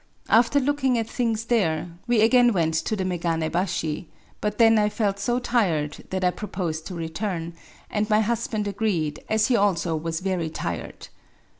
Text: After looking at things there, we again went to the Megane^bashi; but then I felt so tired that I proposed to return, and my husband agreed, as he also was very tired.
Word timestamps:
After 0.29 0.59
looking 0.59 0.97
at 0.97 1.07
things 1.07 1.45
there, 1.45 1.91
we 2.07 2.21
again 2.21 2.53
went 2.53 2.73
to 2.73 2.95
the 2.95 3.03
Megane^bashi; 3.03 4.07
but 4.41 4.57
then 4.57 4.79
I 4.79 4.89
felt 4.89 5.19
so 5.19 5.37
tired 5.37 6.05
that 6.09 6.23
I 6.23 6.31
proposed 6.31 6.87
to 6.87 6.95
return, 6.95 7.53
and 7.87 8.09
my 8.09 8.21
husband 8.21 8.67
agreed, 8.67 9.23
as 9.29 9.45
he 9.49 9.55
also 9.55 9.95
was 9.95 10.19
very 10.21 10.49
tired. 10.49 11.09